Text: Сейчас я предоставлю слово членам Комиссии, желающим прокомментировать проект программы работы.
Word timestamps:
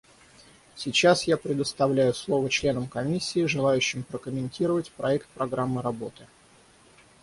Сейчас 0.75 1.25
я 1.27 1.37
предоставлю 1.37 2.11
слово 2.15 2.49
членам 2.49 2.87
Комиссии, 2.87 3.45
желающим 3.45 4.01
прокомментировать 4.01 4.91
проект 4.93 5.27
программы 5.29 5.83
работы. 5.83 6.25